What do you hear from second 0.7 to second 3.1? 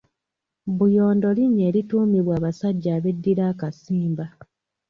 Buyondo linnya erituumibwa abasajja